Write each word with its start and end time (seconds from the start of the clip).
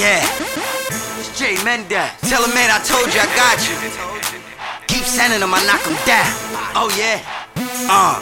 Yeah. 0.00 0.24
It's 1.20 1.28
J 1.38 1.62
Mendez. 1.62 2.08
Tell 2.24 2.40
him, 2.40 2.54
man, 2.56 2.72
I 2.72 2.80
told 2.80 3.12
you 3.12 3.20
I 3.20 3.28
got 3.36 3.60
you. 3.68 3.76
Keep 4.88 5.04
sending 5.04 5.40
them, 5.40 5.52
I 5.52 5.60
knock 5.68 5.84
them 5.84 5.92
down. 6.08 6.24
Oh, 6.72 6.88
yeah. 6.96 7.20
Uh, 7.84 8.16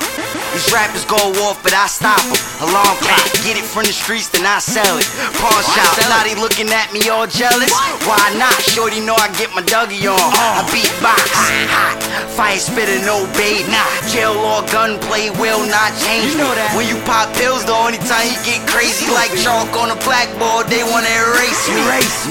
these 0.53 0.69
rappers 0.73 1.05
go 1.05 1.21
off, 1.45 1.63
but 1.63 1.73
I 1.75 1.87
stop 1.87 2.21
them. 2.25 2.39
Alarm 2.65 2.97
clock, 3.03 3.25
get 3.45 3.57
it 3.57 3.65
from 3.65 3.85
the 3.85 3.95
streets, 3.95 4.29
then 4.29 4.47
I 4.47 4.59
sell 4.59 4.99
it. 4.99 5.07
Pawn 5.39 5.63
shop, 5.63 5.95
now 6.09 6.25
they 6.25 6.35
looking 6.35 6.69
at 6.73 6.93
me 6.93 7.09
all 7.09 7.27
jealous. 7.27 7.73
Why 8.09 8.21
not? 8.37 8.55
Shorty 8.73 9.01
know 9.01 9.17
I 9.17 9.29
get 9.37 9.53
my 9.55 9.63
Dougie 9.63 10.09
on. 10.09 10.19
I 10.19 10.65
beat 10.73 10.91
box, 11.01 11.29
hot, 11.71 11.99
fire 12.37 12.59
spitter, 12.59 12.99
no 13.05 13.29
bait. 13.37 13.69
Nah, 13.69 13.85
jail 14.09 14.37
or 14.37 14.65
gunplay 14.73 15.31
will 15.37 15.65
not 15.69 15.93
change 16.03 16.35
me. 16.37 16.45
When 16.77 16.89
you 16.89 16.97
pop 17.05 17.33
pills, 17.37 17.65
the 17.65 17.77
only 17.77 18.01
time 18.05 18.27
you 18.29 18.39
get 18.45 18.65
crazy 18.69 19.07
like 19.13 19.33
chalk 19.41 19.73
on 19.77 19.91
a 19.93 19.99
blackboard, 20.05 20.69
they 20.69 20.85
wanna 20.85 21.13
erase 21.29 21.65
me. 21.71 21.83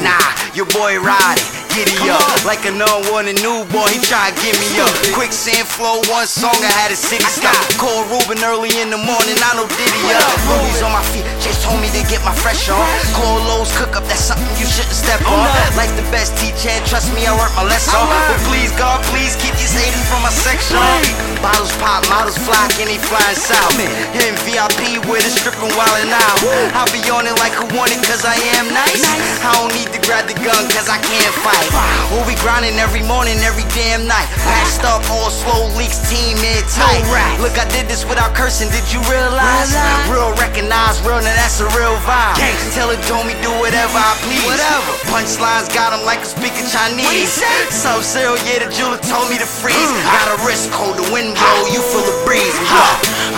Nah, 0.04 0.27
your 0.54 0.68
boy 0.73 0.99
riding 0.99 1.56
giddy 1.77 2.09
up. 2.09 2.26
Like 2.41 2.66
an 2.66 2.81
unwanted 2.81 3.38
newborn, 3.45 3.94
he 3.94 4.02
try 4.02 4.34
to 4.34 4.35
get 4.41 4.58
me 4.58 4.81
up. 4.81 4.90
Quicksand 5.13 5.70
flow, 5.70 6.02
one 6.09 6.26
song, 6.26 6.58
I 6.66 6.73
had 6.73 6.90
a 6.90 6.98
city 6.98 7.30
stop. 7.30 7.54
Call 7.77 8.02
Ruben 8.09 8.41
early 8.41 8.73
in 8.81 8.90
the 8.90 8.98
morning, 8.98 9.38
I 9.38 9.54
know 9.54 9.70
Diddy 9.70 10.02
up. 10.09 10.26
Ruby's 10.49 10.82
on 10.82 10.90
my 10.90 11.05
feet, 11.13 11.30
just 11.38 11.62
told 11.62 11.77
me 11.77 11.94
to 11.94 12.02
get 12.09 12.26
my 12.26 12.34
fresh 12.34 12.66
on. 12.73 12.82
Call 13.13 13.38
Lowe's 13.45 13.70
cook 13.77 13.94
up, 13.94 14.09
that's 14.09 14.26
something 14.26 14.49
you 14.58 14.66
shouldn't 14.66 14.98
step 14.98 15.21
on. 15.30 15.45
Like 15.77 15.94
the 15.94 16.08
best 16.09 16.34
teacher, 16.41 16.73
and 16.73 16.82
trust 16.90 17.13
me, 17.13 17.30
I 17.30 17.38
learned 17.38 17.54
my 17.54 17.70
lesson. 17.70 17.94
But 17.94 18.41
please, 18.49 18.73
God, 18.73 19.05
please 19.13 19.38
keep 19.38 19.54
these 19.62 19.77
haters 19.77 20.02
from 20.09 20.26
my 20.26 20.34
section. 20.34 20.82
Pop, 21.77 22.02
models 22.09 22.38
fly, 22.41 22.58
and 22.81 22.90
they 22.90 22.98
flying 22.98 23.38
south. 23.38 23.73
Hitting 24.13 24.38
VIP 24.45 24.98
with 25.05 25.22
a 25.22 25.31
stripping 25.31 25.70
while 25.77 25.95
and 26.02 26.09
out. 26.09 26.38
I'll 26.73 26.90
be 26.90 27.02
on 27.13 27.30
it 27.30 27.38
like 27.38 27.54
who 27.54 27.70
want 27.77 27.94
it, 27.94 28.02
cause 28.05 28.26
I 28.26 28.34
am 28.58 28.66
nice. 28.73 29.05
I 29.45 29.54
don't 29.62 29.73
need 29.77 29.94
to 29.94 30.02
grab 30.05 30.26
the 30.26 30.38
gun, 30.41 30.66
cause 30.73 30.90
I 30.90 30.98
can't 30.98 31.35
fight. 31.45 31.70
We'll 32.10 32.26
be 32.26 32.38
grinding 32.41 32.82
every 32.82 33.05
morning, 33.05 33.38
every 33.46 33.66
damn 33.77 34.10
night. 34.10 34.26
Patched 34.41 34.84
up, 34.90 35.05
all 35.13 35.29
slow 35.29 35.70
leaks, 35.77 36.01
team 36.10 36.38
in 36.41 36.66
tight. 36.74 37.05
Look, 37.41 37.57
I 37.62 37.70
did 37.70 37.85
this 37.85 38.04
without 38.10 38.34
cursing, 38.34 38.73
did 38.73 38.85
you 38.90 38.99
realize? 39.05 39.70
Real 40.10 40.34
recognize, 40.41 40.98
real, 41.05 41.21
now 41.21 41.35
that's 41.38 41.62
a 41.62 41.70
real 41.77 41.94
vibe. 42.10 42.41
Tell 42.73 42.90
it, 42.90 43.01
told 43.05 43.29
me 43.29 43.38
do 43.46 43.54
whatever 43.62 43.98
I 43.98 44.18
please. 44.26 44.41
Whatever. 44.49 44.91
Punchlines 45.13 45.70
got 45.73 45.94
him 45.94 46.01
like 46.05 46.26
I'm 46.26 46.29
speaking 46.29 46.66
Chinese. 46.66 47.38
Sub 47.70 48.01
Zero, 48.01 48.34
yeah, 48.49 48.66
the 48.66 48.70
jeweler 48.73 48.98
told 49.05 49.29
me 49.29 49.38
to 49.38 49.46
freeze. 49.46 49.77
Got 50.10 50.34
a 50.34 50.38
wrist 50.41 50.73
cold, 50.73 50.98
the 50.98 51.05
wind 51.13 51.38
blow, 51.38 51.46
you 51.46 51.46
feel 51.46 51.68
the 51.68 51.76
breeze. 51.76 51.76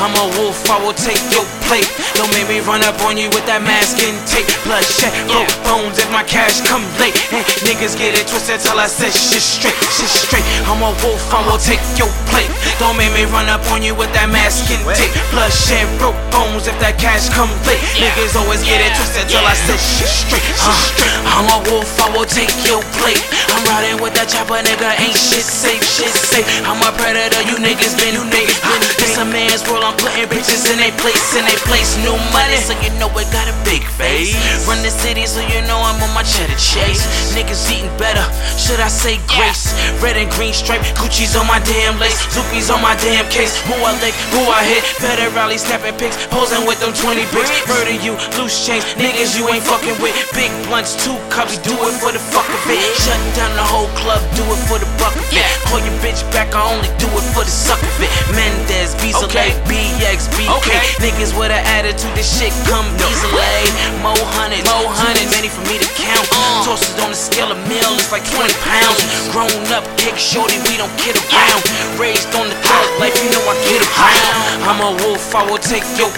I'm 0.10 0.26
a 0.26 0.42
wolf, 0.42 0.58
I 0.66 0.82
will 0.82 0.98
take 0.98 1.22
your 1.30 1.46
plate. 1.70 1.86
Don't 2.18 2.34
make 2.34 2.50
me 2.50 2.66
run 2.66 2.82
up 2.82 2.98
on 3.06 3.14
you 3.14 3.30
with 3.30 3.46
that 3.46 3.62
mask 3.62 4.02
and 4.02 4.18
tape. 4.26 4.50
Bloodshed, 4.66 5.14
broke 5.30 5.46
bones 5.62 6.02
if 6.02 6.10
my 6.10 6.26
cash 6.26 6.66
come 6.66 6.82
late. 6.98 7.14
And 7.30 7.46
niggas 7.62 7.94
get 7.94 8.18
it 8.18 8.26
twisted 8.26 8.58
till 8.58 8.82
I 8.82 8.90
say 8.90 9.14
shit 9.14 9.46
straight, 9.46 9.78
shit 9.94 10.10
straight. 10.10 10.42
I'm 10.66 10.82
a 10.82 10.90
wolf, 11.06 11.22
I 11.30 11.46
will 11.46 11.62
take 11.62 11.82
your 11.94 12.10
plate. 12.34 12.50
Don't 12.82 12.98
make 12.98 13.14
me 13.14 13.30
run 13.30 13.54
up 13.54 13.62
on 13.70 13.86
you 13.86 13.94
with 13.94 14.10
that 14.18 14.34
mask 14.34 14.66
and 14.74 14.82
tape. 14.98 15.14
Bloodshed, 15.30 15.86
broke 16.02 16.18
bones 16.34 16.66
if 16.66 16.74
that 16.82 16.98
cash 16.98 17.30
come 17.30 17.54
late. 17.70 17.78
Niggas 18.02 18.34
always 18.34 18.66
get 18.66 18.82
it 18.82 18.90
twisted 18.98 19.30
till 19.30 19.46
I 19.46 19.54
say 19.54 19.78
shit 19.78 20.10
straight, 20.10 20.42
shit 20.42 20.74
uh. 20.74 20.90
straight. 20.90 21.14
I'm 21.38 21.46
a 21.54 21.62
wolf, 21.70 21.86
I 22.02 22.10
will 22.18 22.26
take 22.26 22.50
your 22.66 22.82
plate. 22.98 23.22
I'm 23.54 23.62
riding 23.70 24.02
with 24.02 24.18
that 24.18 24.26
chopper, 24.26 24.58
nigga, 24.58 24.90
ain't 25.06 25.14
shit 25.14 25.46
safe, 25.46 25.86
shit 25.86 26.10
safe. 26.10 26.50
I'm 26.66 26.82
a 26.82 26.90
predator, 26.98 27.46
you 27.46 27.62
niggas 27.62 27.94
been, 27.94 28.18
you 28.18 28.26
niggas 28.26 28.58
been. 28.66 28.82
This 28.98 29.22
a 29.22 29.26
man's 29.30 29.62
world, 29.70 29.86
I'm 29.86 29.99
putting 30.00 30.28
bitches 30.32 30.64
in 30.72 30.80
they 30.80 30.92
place, 31.00 31.36
in 31.36 31.44
they 31.46 31.60
place. 31.68 31.96
New 32.02 32.16
money, 32.32 32.58
so 32.60 32.74
you 32.80 32.92
know 33.00 33.12
I 33.12 33.28
got 33.32 33.48
a 33.52 33.56
big 33.68 33.84
face. 34.00 34.34
Run 34.68 34.80
the 34.82 34.92
city, 34.92 35.28
so 35.28 35.44
you 35.44 35.60
know 35.68 35.80
I'm 35.80 36.00
on 36.02 36.12
my 36.16 36.24
cheddar 36.24 36.56
chase. 36.56 37.04
Niggas 37.36 37.68
eating 37.72 37.92
better, 38.00 38.24
should 38.56 38.80
I 38.80 38.88
say 38.88 39.20
grace? 39.28 39.76
Red 40.00 40.16
and 40.16 40.32
green 40.36 40.54
stripe, 40.56 40.82
Gucci's 40.96 41.36
on 41.36 41.48
my 41.48 41.60
damn 41.68 42.00
lace, 42.00 42.18
Zupi's 42.32 42.72
on 42.72 42.82
my 42.82 42.96
damn 43.04 43.28
case. 43.30 43.56
Who 43.68 43.76
I 43.76 43.92
lick, 44.00 44.16
who 44.32 44.42
I 44.48 44.64
hit, 44.64 44.84
better 45.04 45.28
rally, 45.36 45.58
snapping 45.60 45.96
pics, 46.00 46.16
posing 46.32 46.64
with 46.66 46.80
them 46.80 46.94
20 46.96 47.28
bricks. 47.36 47.52
Murder 47.68 47.96
you, 48.00 48.16
loose 48.40 48.56
change, 48.66 48.84
niggas 48.96 49.36
you 49.38 49.48
ain't 49.52 49.64
fucking 49.64 50.00
with. 50.02 50.16
Big 50.34 50.52
blunts, 50.68 50.96
two 51.04 51.16
cups, 51.30 51.60
do 51.60 51.76
it 51.76 51.96
for 52.00 52.12
the 52.16 52.22
fuck 52.32 52.48
of 52.48 52.64
it. 52.72 52.80
Shut 53.04 53.20
down 53.36 53.52
the 53.60 53.66
whole 53.68 53.92
club, 54.00 54.24
do 54.36 54.44
it 54.48 54.62
for 54.72 54.80
the 54.80 54.90
buck 54.96 55.16
of 55.16 55.28
it. 55.36 55.44
Call 55.68 55.80
your 55.84 55.96
bitch 56.00 56.24
back, 56.32 56.56
I 56.56 56.64
only 56.64 56.90
do 56.98 57.08
it 57.12 57.26
for 57.36 57.44
the 57.44 57.52
suck 57.52 57.82
of 57.84 57.96
it. 58.00 58.12
Mendez, 58.32 58.96
Beasley, 59.04 59.28
Okay. 59.30 59.52
BX, 59.68 59.89
BK. 59.98 60.50
Okay. 60.62 60.80
Niggas 61.02 61.34
with 61.34 61.50
an 61.50 61.64
attitude, 61.66 62.14
this 62.14 62.30
shit 62.30 62.54
come 62.70 62.86
easily. 63.10 63.64
Mo 64.04 64.14
hundreds, 64.38 64.66
mo 64.70 64.86
hundreds, 64.90 65.32
many 65.34 65.50
for 65.50 65.62
me 65.66 65.80
to 65.82 65.90
count. 65.98 66.28
Uh. 66.32 66.66
Tosses 66.66 66.94
on 67.02 67.10
the 67.10 67.18
scale 67.18 67.52
of 67.52 67.60
meal, 67.66 67.90
it's 67.98 68.12
like 68.12 68.26
20 68.30 68.54
pounds. 68.62 69.02
Grown 69.34 69.50
up, 69.74 69.86
kick 69.98 70.18
shorty, 70.18 70.58
we 70.70 70.78
don't 70.78 70.92
kid 71.02 71.18
around. 71.18 71.62
Raised 71.98 72.30
on 72.38 72.50
the 72.50 72.58
thug 72.62 72.88
life, 73.02 73.16
you 73.24 73.30
know 73.34 73.44
I 73.50 73.56
get 73.66 73.82
around. 73.82 74.34
I'm 74.68 74.80
a 74.84 74.92
wolf, 75.06 75.34
I 75.34 75.44
will 75.50 75.62
take 75.62 75.86
your 75.98 76.12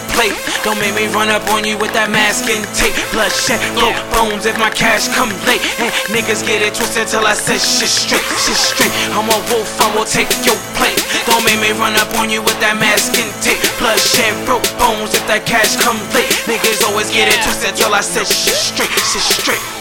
Don't 0.62 0.78
make 0.78 0.94
me 0.94 1.10
run 1.10 1.34
up 1.34 1.42
on 1.50 1.66
you 1.66 1.82
with 1.82 1.90
that 1.98 2.14
mask 2.14 2.46
and 2.46 2.62
tape. 2.78 2.94
Bloodshed, 3.10 3.58
broke 3.74 3.98
bones 4.14 4.46
if 4.46 4.54
my 4.62 4.70
cash 4.70 5.10
come 5.10 5.34
late. 5.50 5.64
And 5.82 5.90
niggas 6.14 6.46
get 6.46 6.62
it 6.62 6.78
twisted 6.78 7.10
till 7.10 7.26
I 7.26 7.34
say 7.34 7.58
shit 7.58 7.90
straight, 7.90 8.22
shit 8.38 8.54
straight. 8.54 8.94
I'm 9.18 9.26
a 9.26 9.40
wolf, 9.50 9.66
I 9.82 9.90
will 9.98 10.06
take 10.06 10.30
your 10.46 10.60
plate. 10.78 11.02
Don't 11.26 11.42
make 11.42 11.58
me 11.58 11.74
run 11.74 11.98
up 11.98 12.14
on 12.22 12.30
you 12.30 12.46
with 12.46 12.60
that 12.62 12.78
mask 12.78 13.18
and 13.18 13.34
tape. 13.42 13.58
Bloodshed, 13.82 14.38
broke 14.46 14.68
bones 14.78 15.18
if 15.18 15.26
that 15.26 15.50
cash 15.50 15.74
come 15.82 15.98
late. 16.14 16.30
Niggas 16.46 16.86
always 16.86 17.10
get 17.10 17.26
it 17.26 17.42
twisted 17.42 17.74
till 17.74 17.90
I 17.90 18.06
say 18.06 18.22
shit 18.22 18.54
straight, 18.54 18.94
shit 18.94 19.26
straight. 19.26 19.81